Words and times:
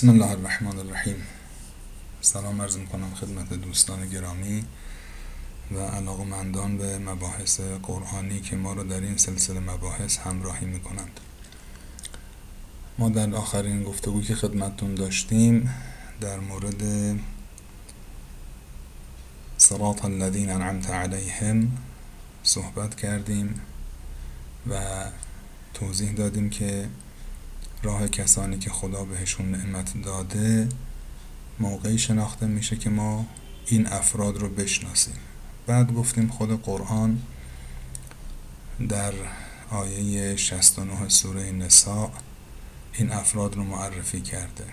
بسم 0.00 0.10
الله 0.10 0.30
الرحمن 0.30 0.78
الرحیم 0.78 1.26
سلام 2.20 2.62
عرض 2.62 2.76
می‌کنم 2.76 3.14
خدمت 3.14 3.52
دوستان 3.52 4.08
گرامی 4.08 4.64
و 5.72 5.78
علاقمندان 5.78 6.78
به 6.78 6.98
مباحث 6.98 7.60
قرآنی 7.60 8.40
که 8.40 8.56
ما 8.56 8.72
رو 8.72 8.84
در 8.84 9.00
این 9.00 9.16
سلسله 9.16 9.60
مباحث 9.60 10.18
همراهی 10.18 10.66
می‌کنند. 10.66 11.20
ما 12.98 13.08
در 13.08 13.34
آخرین 13.34 13.84
گفتگو 13.84 14.22
که 14.22 14.34
خدمتتون 14.34 14.94
داشتیم 14.94 15.74
در 16.20 16.38
مورد 16.38 16.82
صراط 19.58 20.04
الذین 20.04 20.50
انعمت 20.50 20.90
علیهم 20.90 21.78
صحبت 22.42 22.94
کردیم 22.94 23.60
و 24.70 25.04
توضیح 25.74 26.12
دادیم 26.12 26.50
که 26.50 26.88
راه 27.82 28.08
کسانی 28.08 28.58
که 28.58 28.70
خدا 28.70 29.04
بهشون 29.04 29.50
نعمت 29.50 30.02
داده 30.02 30.68
موقعی 31.60 31.98
شناخته 31.98 32.46
میشه 32.46 32.76
که 32.76 32.90
ما 32.90 33.26
این 33.66 33.86
افراد 33.86 34.38
رو 34.38 34.48
بشناسیم. 34.48 35.16
بعد 35.66 35.92
گفتیم 35.94 36.28
خود 36.28 36.62
قرآن 36.62 37.22
در 38.88 39.12
آیه 39.70 40.36
69 40.36 41.08
سوره 41.08 41.52
نساء 41.52 42.10
این 42.92 43.12
افراد 43.12 43.56
رو 43.56 43.64
معرفی 43.64 44.20
کرده. 44.20 44.64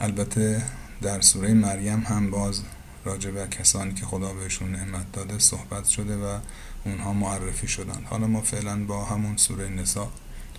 البته 0.00 0.62
در 1.02 1.20
سوره 1.20 1.54
مریم 1.54 2.00
هم 2.00 2.30
باز 2.30 2.62
راجع 3.04 3.30
به 3.30 3.46
کسانی 3.46 3.94
که 3.94 4.06
خدا 4.06 4.32
بهشون 4.32 4.72
نعمت 4.72 5.12
داده 5.12 5.38
صحبت 5.38 5.84
شده 5.84 6.16
و 6.16 6.38
اونها 6.84 7.12
معرفی 7.12 7.68
شدن. 7.68 8.04
حالا 8.04 8.26
ما 8.26 8.40
فعلا 8.40 8.84
با 8.84 9.04
همون 9.04 9.36
سوره 9.36 9.68
نساء 9.68 10.08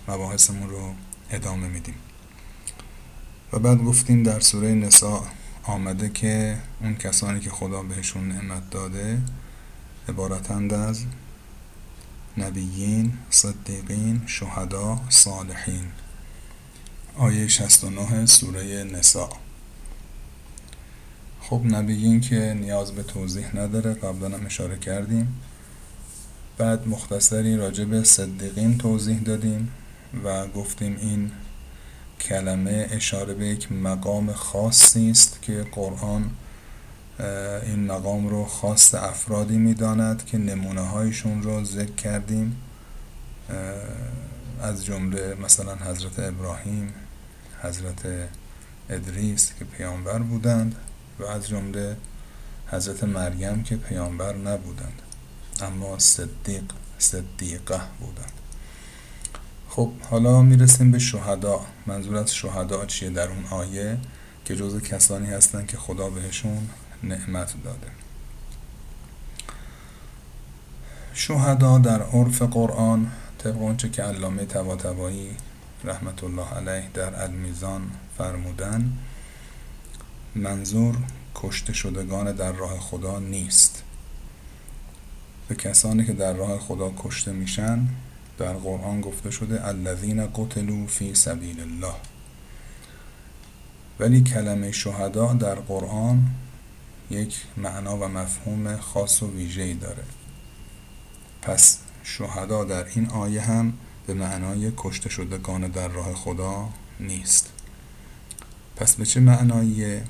مباحثمون 0.08 0.70
رو 0.70 0.94
ادامه 1.30 1.68
میدیم. 1.68 1.94
و 3.52 3.58
بعد 3.58 3.78
گفتیم 3.78 4.22
در 4.22 4.40
سوره 4.40 4.74
نساء 4.74 5.22
آمده 5.62 6.08
که 6.08 6.58
اون 6.80 6.96
کسانی 6.96 7.40
که 7.40 7.50
خدا 7.50 7.82
بهشون 7.82 8.28
نعمت 8.28 8.70
داده 8.70 9.22
عبارتند 10.08 10.74
از 10.74 11.04
نبیین، 12.36 13.12
صدیقین، 13.30 14.22
شهدا، 14.26 15.00
صالحین. 15.08 15.84
آیه 17.16 17.48
69 17.48 18.26
سوره 18.26 18.84
نساء. 18.84 19.28
خب 21.40 21.62
نبیین 21.64 22.20
که 22.20 22.56
نیاز 22.60 22.92
به 22.92 23.02
توضیح 23.02 23.56
نداره 23.56 23.94
قبلا 23.94 24.38
هم 24.38 24.46
اشاره 24.46 24.78
کردیم. 24.78 25.40
بعد 26.58 26.88
مختصری 26.88 27.56
راجع 27.56 27.84
به 27.84 28.04
صدیقین 28.04 28.78
توضیح 28.78 29.18
دادیم. 29.18 29.72
و 30.24 30.46
گفتیم 30.46 30.96
این 30.96 31.32
کلمه 32.20 32.88
اشاره 32.90 33.34
به 33.34 33.46
یک 33.46 33.72
مقام 33.72 34.32
خاصی 34.32 35.10
است 35.10 35.42
که 35.42 35.66
قرآن 35.72 36.30
این 37.62 37.86
مقام 37.86 38.28
رو 38.28 38.44
خاص 38.44 38.94
افرادی 38.94 39.58
می‌داند 39.58 40.24
که 40.24 40.38
نمونه 40.38 40.80
هایشون 40.80 41.42
رو 41.42 41.64
ذکر 41.64 41.94
کردیم. 41.94 42.56
از 44.62 44.84
جمله 44.84 45.34
مثلا 45.34 45.74
حضرت 45.74 46.18
ابراهیم 46.18 46.94
حضرت 47.62 48.28
ادریس 48.90 49.52
که 49.58 49.64
پیامبر 49.64 50.18
بودند 50.18 50.74
و 51.18 51.24
از 51.24 51.48
جمله 51.48 51.96
حضرت 52.66 53.04
مریم 53.04 53.62
که 53.62 53.76
پیامبر 53.76 54.36
نبودند 54.36 55.02
اما 55.60 55.98
صدیق 55.98 56.62
صدیقه 56.98 57.80
بودند. 58.00 58.47
خب 59.68 59.92
حالا 60.10 60.42
می‌رسیم 60.42 60.90
به 60.90 60.98
شهدا. 60.98 61.60
منظور 61.86 62.16
از 62.16 62.34
شهدا 62.34 62.86
چیه 62.86 63.10
در 63.10 63.28
اون 63.28 63.44
آیه؟ 63.50 63.98
که 64.44 64.56
جز 64.56 64.82
کسانی 64.82 65.26
هستن 65.26 65.66
که 65.66 65.76
خدا 65.76 66.10
بهشون 66.10 66.68
نعمت 67.02 67.54
داده. 67.64 67.86
شهدا 71.14 71.78
در 71.78 72.02
عرف 72.02 72.42
قرآن 72.42 73.10
طبق 73.38 73.56
اونچه 73.56 73.88
که 73.88 74.02
علامه 74.02 74.44
طباطبایی 74.44 75.30
رحمت 75.84 76.24
الله 76.24 76.48
علیه 76.48 76.88
در 76.94 77.22
المیزان 77.22 77.90
فرمودن 78.18 78.92
منظور 80.34 80.96
کشته 81.34 81.72
شدگان 81.72 82.32
در 82.32 82.52
راه 82.52 82.78
خدا 82.80 83.18
نیست. 83.18 83.82
به 85.48 85.54
کسانی 85.54 86.04
که 86.06 86.12
در 86.12 86.32
راه 86.32 86.58
خدا 86.58 86.92
کشته 86.98 87.32
میشن 87.32 87.88
در 88.38 88.52
قرآن 88.52 89.00
گفته 89.00 89.30
شده 89.30 89.66
الذین 89.66 90.26
قتلوا 90.26 90.86
فی 90.86 91.14
سبیل 91.14 91.60
الله. 91.60 91.94
ولی 94.00 94.22
کلمه 94.22 94.72
شهدا 94.72 95.32
در 95.32 95.54
قرآن 95.54 96.30
یک 97.10 97.44
معنا 97.56 97.96
و 97.96 98.08
مفهوم 98.08 98.76
خاص 98.76 99.22
و 99.22 99.30
ویژه‌ای 99.30 99.74
داره. 99.74 100.04
پس 101.42 101.78
شهدا 102.02 102.64
در 102.64 102.84
این 102.84 103.10
آیه 103.10 103.40
هم 103.40 103.72
به 104.06 104.14
معنای 104.14 104.72
کشته 104.76 105.08
شدگان 105.08 105.68
در 105.68 105.88
راه 105.88 106.14
خدا 106.14 106.68
نیست. 107.00 107.52
پس 108.76 108.94
به 108.94 109.06
چه 109.06 109.20
معناییه؟ 109.20 110.04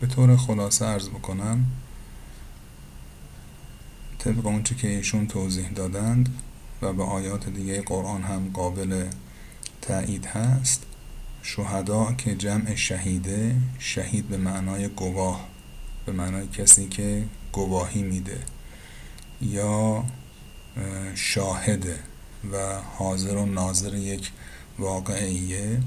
به 0.00 0.06
طور 0.06 0.36
خلاصه 0.36 0.84
ارز 0.84 1.08
بکنم 1.08 1.66
طبق 4.18 4.46
اونچه 4.46 4.74
که 4.74 4.88
ایشون 4.88 5.26
توضیح 5.26 5.68
دادند 5.68 6.28
و 6.82 6.92
به 6.92 7.02
آیات 7.02 7.48
دیگه 7.48 7.82
قرآن 7.82 8.22
هم 8.22 8.50
قابل 8.54 9.06
تایید 9.82 10.26
هست. 10.26 10.82
شهدا 11.42 12.12
که 12.12 12.34
جمع 12.34 12.74
شهیده 12.74 13.56
شهید 13.78 14.28
به 14.28 14.36
معنای 14.36 14.88
گواه 14.88 15.48
به 16.06 16.12
معنای 16.12 16.46
کسی 16.46 16.88
که 16.88 17.24
گواهی 17.52 18.02
میده 18.02 18.40
یا 19.40 20.04
شاهده 21.14 21.98
و 22.52 22.80
حاضر 22.98 23.36
و 23.36 23.46
ناظر 23.46 23.94
یک 23.94 24.30
واقعیه. 24.78 25.80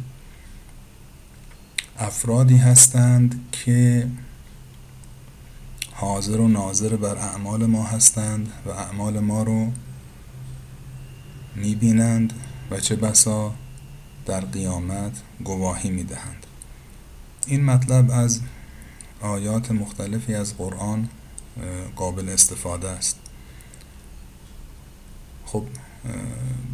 افرادی 1.97 2.57
هستند 2.57 3.49
که 3.51 4.07
حاضر 5.91 6.39
و 6.39 6.47
ناظر 6.47 6.95
بر 6.95 7.17
اعمال 7.17 7.65
ما 7.65 7.83
هستند 7.83 8.51
و 8.65 8.69
اعمال 8.69 9.19
ما 9.19 9.43
رو 9.43 9.71
می‌بینند 11.55 12.33
و 12.71 12.79
چه 12.79 12.95
بسا 12.95 13.53
در 14.25 14.41
قیامت 14.41 15.11
گواهی 15.43 15.89
می‌دهند. 15.89 16.45
این 17.47 17.65
مطلب 17.65 18.11
از 18.11 18.41
آیات 19.21 19.71
مختلفی 19.71 20.35
از 20.35 20.57
قرآن 20.57 21.09
قابل 21.95 22.29
استفاده 22.29 22.89
است. 22.89 23.19
خب 25.45 25.63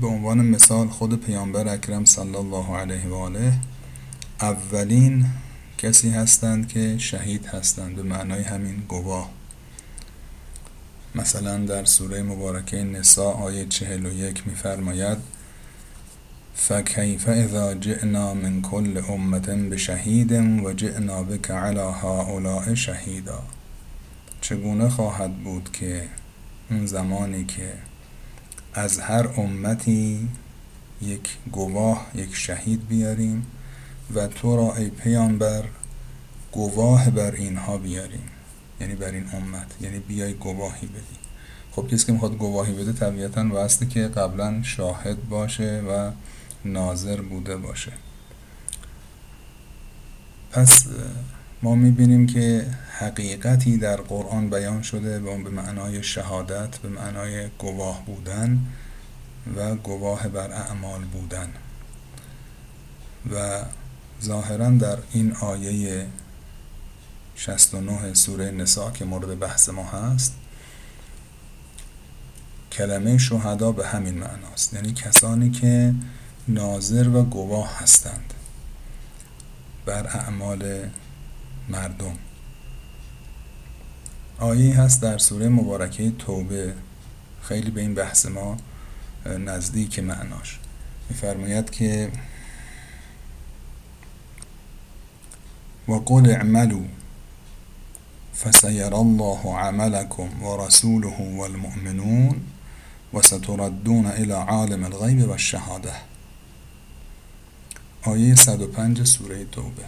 به 0.02 0.08
عنوان 0.08 0.46
مثال 0.46 0.88
خود 0.88 1.26
پیامبر 1.26 1.68
اکرم 1.68 2.06
صلی 2.06 2.36
الله 2.36 2.76
علیه 2.76 3.08
و 3.08 3.14
آله 3.14 3.54
اولین 4.42 5.26
کسی 5.78 6.10
هستند 6.10 6.68
که 6.68 6.98
شهید 6.98 7.46
هستند. 7.46 7.96
به 7.96 8.04
معنای 8.04 8.44
همین 8.44 8.84
گواه. 8.88 9.30
مثلا 11.18 11.58
در 11.58 11.86
سوره 11.86 12.24
مبارکه 12.24 12.84
نساء 12.84 13.34
آیه 13.34 13.66
چهل 13.66 14.06
و 14.06 14.14
یک 14.14 14.48
میفرماید 14.48 15.18
فکیف 16.56 17.30
اذا 17.30 17.74
جئنا 17.74 18.34
من 18.34 18.62
کل 18.62 19.02
امت 19.10 19.50
بشهید 19.50 20.32
و 20.66 20.74
جئنا 20.74 21.24
بک 21.24 21.52
علی 21.52 21.80
هؤلاء 21.80 22.76
شهیدا. 22.76 23.44
چگونه 24.42 24.90
خواهد 24.90 25.38
بود 25.44 25.70
که 25.74 26.04
اون 26.70 26.86
زمانی 26.86 27.46
که 27.46 27.74
از 28.74 29.00
هر 29.00 29.28
امتی 29.38 30.30
یک 31.02 31.38
گواه 31.52 32.08
یک 32.16 32.36
شهید 32.36 32.88
بیاریم 32.88 33.46
و 34.16 34.28
تو 34.28 34.56
را 34.56 34.76
ای 34.76 34.90
پیامبر 34.90 35.64
گواه 36.52 37.10
بر 37.10 37.32
اینها 37.32 37.78
بیاریم؟ 37.78 38.30
یعنی 38.82 38.96
بر 38.96 39.12
این 39.12 39.26
امت 39.34 39.76
یعنی 39.82 40.00
بیای 40.00 40.34
گواهی 40.34 40.88
بدی. 40.88 41.18
خب 41.72 41.88
کسی 41.88 42.06
که 42.06 42.12
می‌خواد 42.12 42.38
گواهی 42.38 42.74
بده 42.74 42.94
طبیعتا 42.94 43.48
واسطه 43.50 43.86
که 43.86 44.08
قبلا 44.08 44.64
شاهد 44.64 45.30
باشه 45.30 45.82
و 45.90 46.12
ناظر 46.66 47.22
بوده 47.22 47.58
باشه. 47.58 47.92
پس 50.52 50.88
ما 51.62 51.76
می‌بینیم 51.76 52.28
که 52.28 52.66
حقیقتی 53.00 53.78
در 53.78 53.96
قرآن 53.96 54.50
بیان 54.50 54.82
شده 54.82 55.20
و 55.20 55.28
اون 55.28 55.44
به 55.44 55.50
معنای 55.50 56.04
شهادت 56.04 56.78
به 56.78 56.90
معنای 56.90 57.48
گواه 57.58 58.06
بودن 58.06 58.60
و 59.56 59.76
گواه 59.76 60.28
بر 60.28 60.52
اعمال 60.52 61.04
بودن. 61.04 61.50
و 63.32 63.62
ظاهرا 64.24 64.70
در 64.70 64.98
این 65.12 65.34
آیه 65.34 66.06
69 67.40 68.14
سوره 68.14 68.52
نساء 68.52 68.92
که 68.92 69.06
مورد 69.06 69.40
بحث 69.40 69.70
ما 69.70 69.84
هست 69.84 70.34
کلمه 72.72 73.18
شهدا 73.18 73.72
به 73.72 73.88
همین 73.88 74.14
معناست. 74.14 74.74
یعنی 74.74 74.94
کسانی 74.94 75.52
که 75.52 75.94
ناظر 76.48 77.10
و 77.10 77.24
گواه 77.24 77.80
هستند 77.80 78.34
بر 79.86 80.08
اعمال 80.08 80.90
مردم. 81.70 82.16
آیه 84.40 84.80
هست 84.80 85.02
در 85.02 85.18
سوره 85.18 85.50
مبارکه 85.50 86.12
توبه. 86.12 86.74
خیلی 87.42 87.72
به 87.72 87.82
این 87.82 87.94
بحث 87.96 88.26
ما 88.26 88.58
نزدیک 89.26 90.00
معناش. 90.00 90.60
میفرماید 91.10 91.70
که 91.70 92.12
و 95.88 95.94
قل 95.94 96.30
اعملوا 96.30 96.97
فسيرى 98.44 98.96
الله 98.96 99.58
عملكم 99.58 100.44
ورسوله 100.44 101.22
والمؤمنون 101.22 102.36
وستردون 103.14 104.06
الى 104.06 104.34
عالم 104.34 104.84
الغیب 104.86 105.30
و 105.30 105.38
شهاده 105.38 105.94
آیه 108.04 108.36
105 108.36 109.04
سوره 109.04 109.46
توبه. 109.46 109.84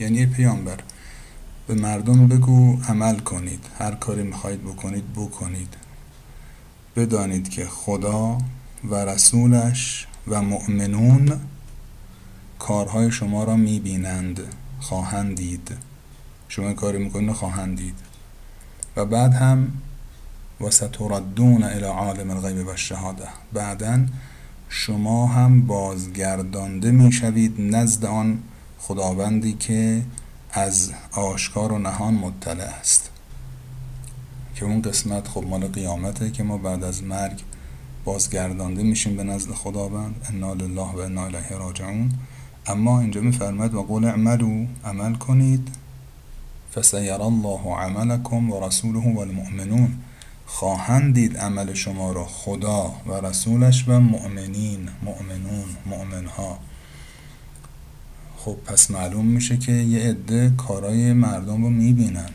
یعنی 0.00 0.26
پیامبر 0.26 0.78
به 1.66 1.74
مردم 1.74 2.26
بگو 2.28 2.78
عمل 2.88 3.18
کنید. 3.18 3.64
هر 3.78 3.94
کاری 3.94 4.22
می‌خواهید 4.22 4.62
بکنید 4.62 5.12
بکنید. 5.12 5.74
بدانید 6.96 7.48
که 7.48 7.66
خدا 7.66 8.38
و 8.84 8.94
رسولش 8.94 10.06
و 10.28 10.42
مؤمنون 10.42 11.40
کارهای 12.58 13.10
شما 13.10 13.44
را 13.44 13.56
می‌بینند 13.56 14.40
خواهند 14.80 15.36
دید. 15.36 15.91
شما 16.54 16.72
کاری 16.72 16.98
می‌کنید 16.98 17.32
خواهند 17.32 17.78
دید. 17.78 17.94
و 18.96 19.04
بعد 19.04 19.34
هم 19.34 19.72
و 20.60 20.70
ستردون 20.70 21.62
الى 21.62 21.84
عالم 21.84 22.30
الغیب 22.30 22.66
و 22.66 22.76
شهاده 22.76 23.28
بعدا 23.52 24.06
شما 24.68 25.26
هم 25.26 25.66
بازگردانده 25.66 26.90
می‌شوید 26.90 27.54
نزد 27.58 28.04
آن 28.04 28.38
خداوندی 28.78 29.52
که 29.52 30.02
از 30.52 30.92
آشکار 31.12 31.72
و 31.72 31.78
نهان 31.78 32.14
مطلع 32.14 32.64
است. 32.80 33.10
که 34.54 34.64
اون 34.64 34.82
قسمت 34.82 35.28
خب 35.28 35.44
مال 35.44 35.66
قیامته 35.66 36.30
که 36.30 36.42
ما 36.42 36.58
بعد 36.58 36.84
از 36.84 37.02
مرگ 37.02 37.42
بازگردانده 38.04 38.82
میشیم 38.82 39.16
به 39.16 39.22
نزد 39.22 39.50
خداوند. 39.50 40.26
انا 40.28 40.54
لله 40.54 40.92
و 40.92 40.98
انا 40.98 41.24
الیه 41.24 41.58
راجعون. 41.58 42.12
اما 42.66 43.00
اینجا 43.00 43.20
میفرماید 43.20 43.74
و 43.74 43.82
قول 43.82 44.04
اعملو 44.04 44.66
عمل 44.84 45.14
کنید. 45.14 45.81
فسیر 46.74 47.12
الله 47.12 47.74
عملکم 47.76 48.50
و 48.50 48.66
رسوله 48.66 49.14
و 49.14 49.18
المؤمنون 49.18 49.98
خواهند 50.46 51.14
دید 51.14 51.36
عمل 51.36 51.74
شما 51.74 52.12
را 52.12 52.24
خدا 52.24 52.94
و 53.06 53.26
رسولش 53.26 53.84
و 53.88 54.00
مؤمنین 54.00 54.88
مؤمنون 55.02 55.64
مؤمنها. 55.86 56.58
خب 58.36 58.56
پس 58.66 58.90
معلوم 58.90 59.24
میشه 59.24 59.56
که 59.56 59.72
یه 59.72 60.10
عده 60.10 60.52
کارای 60.56 61.12
مردم 61.12 61.62
رو 61.62 61.70
می‌بینن. 61.70 62.30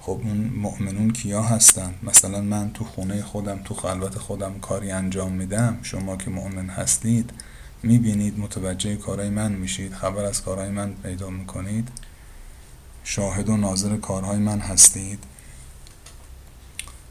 خب 0.00 0.20
اون 0.24 0.36
مؤمنون 0.36 1.10
کیا 1.10 1.42
هستن؟ 1.42 1.94
مثلا 2.02 2.40
من 2.40 2.70
تو 2.72 2.84
خونه 2.84 3.22
خودم 3.22 3.58
تو 3.64 3.74
خلوت 3.74 4.18
خودم 4.18 4.58
کاری 4.60 4.90
انجام 4.90 5.32
میدم. 5.32 5.78
شما 5.82 6.16
که 6.16 6.30
مؤمن 6.30 6.68
هستید 6.68 7.30
می‌بینید 7.82 8.38
متوجه 8.38 8.96
کارهای 8.96 9.30
من 9.30 9.52
میشید. 9.52 9.92
خبر 9.92 10.24
از 10.24 10.42
کارهای 10.42 10.70
من 10.70 10.94
پیدا 11.02 11.30
می‌کنید. 11.30 11.88
شاهد 13.08 13.48
و 13.48 13.56
ناظر 13.56 13.96
کارهای 13.96 14.38
من 14.38 14.60
هستید؟ 14.60 15.24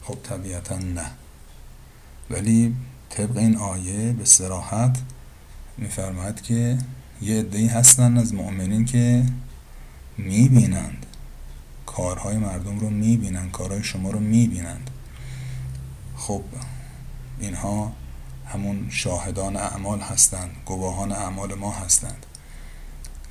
خب 0.04 0.18
طبیعتا 0.24 0.78
نه. 0.78 1.12
ولی 2.30 2.76
طبق 3.10 3.38
این 3.38 3.58
آیه 3.58 4.14
به 4.14 4.26
سراحت 4.26 5.02
میفرماید 5.78 6.42
که 6.42 6.78
یه 7.22 7.40
عده‌ای 7.40 7.68
هستن 7.68 8.18
از 8.18 8.34
مؤمنین 8.34 8.86
که 8.86 9.26
می‌بینند. 10.18 11.06
کارهای 11.86 12.38
مردم 12.38 12.80
رو 12.80 12.90
می‌بینند 12.90 13.52
کارهای 13.52 13.84
شما 13.84 14.10
رو 14.10 14.20
می‌بینند. 14.20 14.90
خب 16.18 16.44
اینها 17.40 17.92
همون 18.46 18.90
شاهدان 18.90 19.56
اعمال 19.56 20.00
هستند 20.00 20.52
گواهان 20.66 21.12
اعمال 21.12 21.54
ما 21.54 21.72
هستند. 21.72 22.26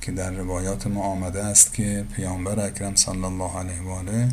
که 0.05 0.11
در 0.11 0.31
روایات 0.31 0.87
ما 0.87 1.01
آمده 1.01 1.43
است 1.43 1.73
که 1.73 2.05
پیامبر 2.15 2.59
اکرم 2.59 2.95
صلی 2.95 3.23
الله 3.23 3.57
علیه 3.57 3.81
و 3.81 3.89
آله 3.89 4.29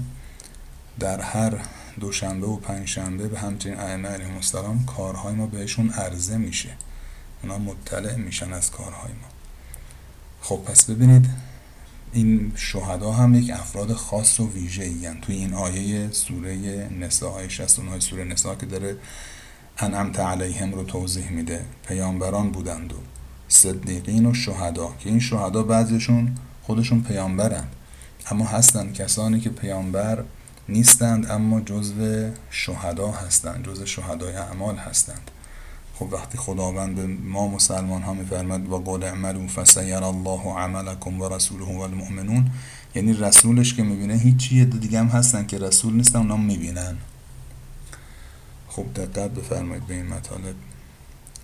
در 0.99 1.21
هر 1.21 1.55
دوشنبه 2.01 2.47
و 2.47 2.57
پنجشنبه 2.57 3.29
به 3.29 3.39
همچنین 3.39 3.79
ائمه 3.79 4.09
علیهم 4.09 4.35
السلام 4.35 4.85
کارهای 4.85 5.35
ما 5.35 5.47
بهشون 5.47 5.91
عرضه 5.91 6.37
میشه. 6.37 6.69
اونا 7.43 7.59
مطلع 7.59 8.17
میشن 8.17 8.53
از 8.53 8.71
کارهای 8.71 9.13
ما. 9.13 9.29
خب 10.41 10.57
پس 10.57 10.91
ببینید 10.91 11.31
این 12.13 12.53
شهدا 12.57 13.13
هم 13.13 13.35
یک 13.35 13.51
افراد 13.51 13.93
خاص 13.93 14.41
و 14.41 14.53
ویژه 14.53 14.85
این 14.85 15.21
توی 15.21 15.35
این 15.35 15.55
آیه 15.55 16.11
سوره 16.11 16.89
نساء 17.01 17.31
آیه 17.31 17.49
69 17.49 18.01
سوره 18.01 18.25
نساء 18.25 18.55
که 18.55 18.67
داره 18.67 18.97
انعمت 19.79 20.21
علیهم 20.21 20.73
رو 20.73 20.85
توضیح 20.85 21.31
میده. 21.31 21.65
پیامبران 21.89 22.51
بودند 22.51 22.93
و 22.93 22.97
صدیقین 23.53 24.27
و 24.27 24.35
شهدا 24.35 24.95
که 24.99 25.09
این 25.11 25.21
شهدا 25.21 25.63
بعضیشون 25.63 26.35
خودشون 26.63 27.03
پیامبرند 27.03 27.73
اما 28.31 28.45
هستند 28.45 28.95
کسانی 28.95 29.41
که 29.41 29.51
پیامبر 29.51 30.25
نیستند 30.69 31.31
اما 31.31 31.61
جزو 31.61 32.31
شهدا 32.51 33.11
هستند 33.11 33.67
جزو 33.67 33.87
شهدای 33.87 34.35
اعمال 34.35 34.77
هستند. 34.77 35.31
خب 35.95 36.09
وقتی 36.13 36.39
خداوند 36.39 37.01
ما 37.25 37.49
مسلمان 37.49 38.03
ها 38.03 38.15
میفرماد 38.15 38.69
و 38.69 38.79
قول 38.79 39.05
اعملوا 39.05 39.47
فسیر 39.47 40.05
الله 40.05 40.41
عملکم 40.57 41.21
و 41.21 41.29
رسوله 41.29 41.65
و 41.65 41.81
المؤمنون. 41.81 42.51
یعنی 42.95 43.13
رسولش 43.13 43.75
که 43.75 43.83
می‌بینه 43.83 44.15
هیچی 44.15 44.65
دیگه 44.65 44.99
هم 44.99 45.07
هستن 45.07 45.47
که 45.47 45.59
رسول 45.59 45.95
نیستن 45.95 46.19
اونا 46.19 46.37
می‌بینن. 46.37 46.97
خب 48.69 48.85
دقت 48.95 49.31
بفرمایید 49.31 49.87
به 49.87 49.95
این 49.95 50.07
مطالب. 50.07 50.55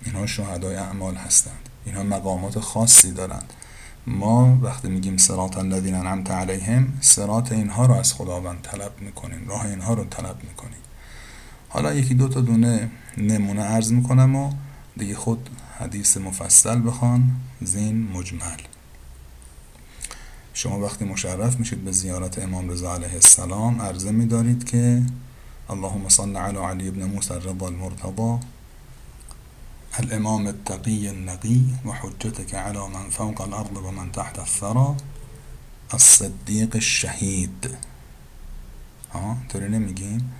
اینها 0.05 0.27
شهدای 0.27 0.77
اعمال 0.77 1.15
هستند. 1.15 1.69
اینها 1.87 2.03
مقامات 2.03 2.59
خاصی 2.61 3.12
دارند. 3.12 3.53
ما 4.06 4.59
وقتی 4.62 4.89
میگیم 4.89 5.17
سرات 5.17 5.59
الذین 5.59 5.95
انعمت 5.95 6.31
علیهم 6.31 6.93
سرات 7.00 7.53
اینها 7.53 7.87
رو 7.87 7.95
از 7.95 8.15
خداوند 8.15 8.62
طلب 8.62 8.93
می‌کنیم. 9.00 9.49
راه 9.49 9.67
اینها 9.67 9.95
رو 9.95 10.05
طلب 10.05 10.37
می‌کنیم. 10.49 10.79
حالا 11.69 11.95
یکی 11.95 12.15
دو 12.15 12.29
تا 12.29 12.41
دونه 12.41 12.91
نمونه 13.17 13.62
عرض 13.62 13.93
می‌کنم 13.93 14.37
و 14.37 14.53
دیگه 14.97 15.15
خود 15.15 15.50
حدیث 15.79 16.17
مفصل 16.17 16.87
بخوان. 16.87 17.31
زین 17.61 18.09
مجمل. 18.12 18.59
شما 20.55 20.81
وقتی 20.81 21.05
مشرف 21.05 21.59
میشید 21.59 21.85
به 21.85 21.93
زیارت 21.93 22.38
امام 22.38 22.71
رضا 22.71 22.95
علیه 22.95 23.14
السلام 23.14 23.83
عرضه 23.83 24.11
میدارید 24.11 24.64
که 24.64 25.02
اللهم 25.71 26.09
صل 26.09 26.37
علی 26.37 26.59
علی 26.59 26.88
ابن 26.88 27.05
موسی 27.05 27.35
الرضا 27.35 27.67
المرتضى 27.67 28.38
الامام 29.95 30.47
التقی 30.47 31.09
النقی 31.09 31.75
و 31.85 31.92
حجتك 31.92 32.54
على 32.54 32.78
من 32.78 33.11
فوق 33.11 33.40
الارض 33.40 33.76
و 33.76 33.90
من 33.90 34.12
تحت 34.12 34.38
الثرى 34.38 34.97
الصدیق 35.92 36.75
الشهید 36.75 37.71
ها 39.12 39.37
طوری 39.49 39.68
نمیگیم 39.68 40.33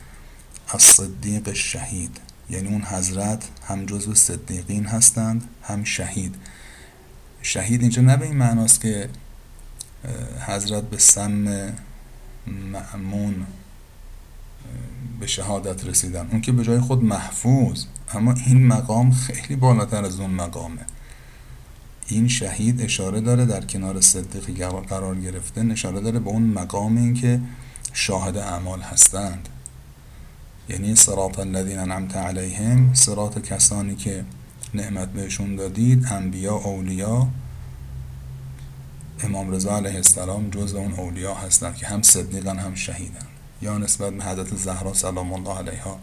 الصدیق 0.73 1.49
الشهید 1.49 2.21
یعنی 2.50 2.69
اون 2.69 2.83
حضرت 2.83 3.49
هم 3.69 3.87
جزو 3.87 4.14
صدیقین 4.14 4.87
هستند 4.87 5.49
هم 5.62 5.85
شهید. 5.85 6.35
شهید 7.43 7.81
اینجا 7.81 8.02
نه 8.02 8.17
به 8.17 8.26
این 8.26 8.37
معناست 8.37 8.81
که 8.81 9.09
حضرت 10.47 10.83
به 10.83 10.99
سم 10.99 11.73
معمون 12.47 13.47
به 15.21 15.26
شهادت 15.26 15.85
رسیدن. 15.85 16.28
اون 16.31 16.40
که 16.40 16.52
به 16.52 16.64
جای 16.64 16.81
خود 16.81 17.05
محفوظ. 17.05 17.85
اما 18.15 18.35
این 18.47 18.67
مقام 18.67 19.11
خیلی 19.11 19.57
بالاتر 19.57 20.05
از 20.05 20.21
اون 20.21 20.31
مقامه. 20.31 20.87
این 22.07 22.29
شهید 22.29 22.83
اشاره 22.83 23.21
داره 23.21 23.47
در 23.47 23.65
کنار 23.65 24.00
صدیقی 24.00 24.55
قرار 24.65 25.17
گرفته 25.17 25.61
اشاره 25.61 26.00
داره 26.00 26.19
به 26.19 26.31
اون 26.31 26.43
مقام 26.43 26.97
این 26.97 27.15
که 27.15 27.41
شاهد 27.93 28.37
اعمال 28.37 28.81
هستند. 28.81 29.49
یعنی 30.69 30.97
صراط 30.97 31.38
الذین 31.38 31.79
انعمت 31.79 32.17
علیهم 32.17 32.95
صراط 32.95 33.38
کسانی 33.38 33.95
که 33.95 34.25
نعمت 34.75 35.09
بهشون 35.09 35.57
دادید 35.57 36.07
انبیا 36.11 36.55
اولیا. 36.55 37.29
امام 39.21 39.50
رضا 39.50 39.77
علیه 39.77 39.95
السلام 39.95 40.50
جز 40.50 40.75
اون 40.75 40.93
اولیا 40.93 41.35
هستند 41.35 41.75
که 41.75 41.87
هم 41.87 42.03
صدیقن 42.03 42.59
هم 42.59 42.75
شهیدن. 42.75 43.27
یا 43.62 43.79
نسبت 43.79 44.12
به 44.12 44.25
حضرت 44.25 44.57
زهرا 44.57 44.95
سلام 44.95 45.33
الله 45.33 45.59
علیها. 45.59 45.99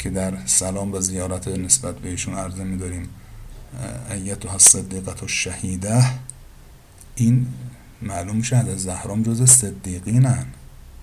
که 0.00 0.10
در 0.10 0.46
سلام 0.46 0.92
و 0.92 1.00
زیارت 1.00 1.48
نسبت 1.48 1.98
بهشون 1.98 2.34
عرضه 2.34 2.64
میداریم 2.64 3.08
ایتها 4.10 4.52
الصدیقه 4.52 5.22
الشهیده 5.22 6.04
این 7.14 7.46
معلوم 8.02 8.36
میشه 8.36 8.56
حضرت 8.58 8.76
زهرام 8.76 9.22
جز 9.22 9.50
صدیقینن 9.50 10.46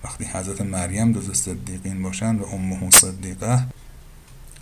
وقتی 0.04 0.24
حضرت 0.24 0.60
مریم 0.60 1.12
جز 1.12 1.32
صدیقین 1.32 2.02
باشند 2.02 2.40
و 2.40 2.44
امه 2.44 2.90
صدیقه 2.90 3.66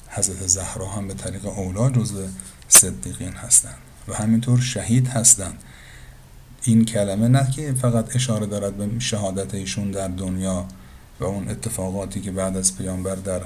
حضرت 0.09 0.47
زهرا 0.47 0.89
هم 0.89 1.09
به 1.09 1.15
طریق 1.15 1.47
اولا 1.47 1.91
جز 1.91 2.29
صدیقین 2.69 3.33
هستند 3.33 3.79
و 4.09 4.15
همینطور 4.15 4.61
شهید 4.61 5.09
هستند 5.09 5.63
این 6.63 6.85
کلمه 6.85 7.29
نه 7.29 7.51
که 7.51 7.73
فقط 7.73 8.17
اشاره 8.17 8.47
دارد 8.47 8.77
به 8.77 8.99
شهادت 8.99 9.55
ایشون 9.55 9.91
در 9.91 10.09
دنیا 10.09 10.67
و 11.21 11.25
اون 11.25 11.49
اتفاقاتی 11.49 12.21
که 12.21 12.31
بعد 12.31 12.57
از 12.57 12.79
پیامبر 12.79 13.15
در 13.15 13.41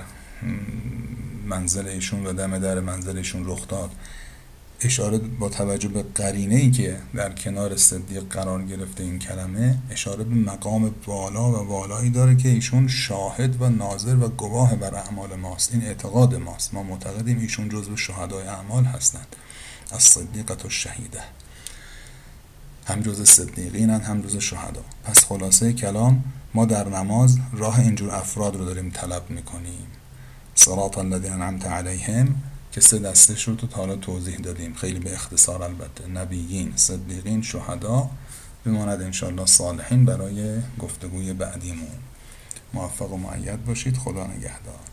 منزل 1.46 1.86
ایشون 1.86 2.26
و 2.26 2.32
دم 2.32 2.58
در 2.58 2.80
منزل 2.80 3.16
ایشون 3.16 3.42
رخ 3.46 3.68
داد. 3.68 3.90
اشاره 4.80 5.18
با 5.18 5.48
توجه 5.48 5.88
به 5.88 6.04
قرینه 6.14 6.54
ای 6.54 6.70
که 6.70 6.96
در 7.14 7.32
کنار 7.32 7.76
صدیق 7.76 8.22
قرار 8.28 8.62
گرفته 8.62 9.02
این 9.02 9.18
کلمه 9.18 9.78
اشاره 9.90 10.24
به 10.24 10.34
مقام 10.34 10.94
بالا 11.06 11.50
و 11.50 11.68
والایی 11.68 12.10
داره 12.10 12.36
که 12.36 12.48
ایشون 12.48 12.88
شاهد 12.88 13.62
و 13.62 13.68
ناظر 13.68 14.16
و 14.16 14.28
گواه 14.28 14.76
بر 14.76 14.94
اعمال 14.94 15.36
ماست. 15.36 15.72
این 15.72 15.84
اعتقاد 15.84 16.34
ماست. 16.34 16.74
ما 16.74 16.82
معتقدیم 16.82 17.38
ایشون 17.38 17.68
جزو 17.68 17.96
شهدای 17.96 18.46
اعمال 18.46 18.84
هستند. 18.84 19.36
از 19.90 20.02
صدیقت 20.02 20.64
و 20.64 20.70
شهیده 20.70 21.22
هم 22.86 23.00
جز 23.00 23.28
صدیقین 23.28 23.90
هم 23.90 24.22
جز 24.22 24.36
شهدا. 24.36 24.84
پس 25.04 25.24
خلاصه 25.24 25.72
کلام 25.72 26.24
ما 26.54 26.64
در 26.64 26.88
نماز 26.88 27.38
راه 27.52 27.80
اینجور 27.80 28.14
افراد 28.14 28.56
رو 28.56 28.64
داریم 28.64 28.90
طلب 28.90 29.30
می‌کنیم. 29.30 29.86
صراط 30.60 30.98
الذین 30.98 31.32
انعمت 31.32 31.66
علیهم 31.66 32.34
که 32.72 32.80
سه 32.80 32.98
دسته 32.98 33.34
رو 33.46 33.54
تو 33.54 33.66
حالا 33.72 33.96
توضیح 33.96 34.36
دادیم. 34.36 34.74
خیلی 34.74 34.98
به 34.98 35.12
اختصار 35.12 35.62
البته. 35.62 36.06
نبیین 36.06 36.72
صدیقین 36.76 37.42
شهدا 37.42 38.10
بماند 38.64 39.02
انشالله 39.02 39.46
صالحین 39.46 40.04
برای 40.04 40.60
گفتگوی 40.78 41.32
بعدیمون. 41.32 41.98
موفق 42.74 43.12
و 43.12 43.16
معید 43.16 43.64
باشید. 43.64 43.96
خدا 43.96 44.26
نگهدار. 44.26 44.89